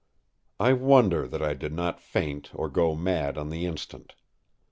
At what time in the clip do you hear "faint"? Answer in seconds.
2.01-2.49